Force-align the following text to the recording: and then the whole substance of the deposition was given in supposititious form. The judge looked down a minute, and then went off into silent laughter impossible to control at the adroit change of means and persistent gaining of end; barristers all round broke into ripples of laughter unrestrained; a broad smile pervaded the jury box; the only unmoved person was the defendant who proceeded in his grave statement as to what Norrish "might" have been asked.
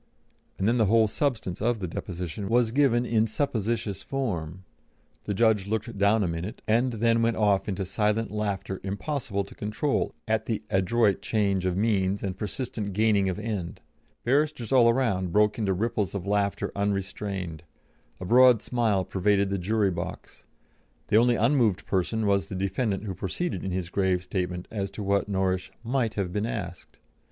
and 0.57 0.67
then 0.67 0.79
the 0.79 0.87
whole 0.87 1.07
substance 1.07 1.61
of 1.61 1.77
the 1.77 1.87
deposition 1.87 2.49
was 2.49 2.71
given 2.71 3.05
in 3.05 3.27
supposititious 3.27 4.01
form. 4.01 4.63
The 5.25 5.35
judge 5.35 5.67
looked 5.67 5.95
down 5.95 6.23
a 6.23 6.27
minute, 6.27 6.63
and 6.67 6.93
then 6.93 7.21
went 7.21 7.37
off 7.37 7.69
into 7.69 7.85
silent 7.85 8.31
laughter 8.31 8.79
impossible 8.83 9.43
to 9.43 9.53
control 9.53 10.15
at 10.27 10.47
the 10.47 10.63
adroit 10.71 11.21
change 11.21 11.67
of 11.67 11.77
means 11.77 12.23
and 12.23 12.35
persistent 12.35 12.93
gaining 12.93 13.29
of 13.29 13.37
end; 13.37 13.79
barristers 14.23 14.71
all 14.71 14.91
round 14.91 15.31
broke 15.31 15.59
into 15.59 15.71
ripples 15.71 16.15
of 16.15 16.25
laughter 16.25 16.71
unrestrained; 16.75 17.61
a 18.19 18.25
broad 18.25 18.63
smile 18.63 19.05
pervaded 19.05 19.51
the 19.51 19.59
jury 19.59 19.91
box; 19.91 20.45
the 21.09 21.17
only 21.17 21.35
unmoved 21.35 21.85
person 21.85 22.25
was 22.25 22.47
the 22.47 22.55
defendant 22.55 23.03
who 23.03 23.13
proceeded 23.13 23.63
in 23.63 23.69
his 23.69 23.91
grave 23.91 24.23
statement 24.23 24.67
as 24.71 24.89
to 24.89 25.03
what 25.03 25.29
Norrish 25.29 25.69
"might" 25.83 26.15
have 26.15 26.33
been 26.33 26.47
asked. 26.47 26.97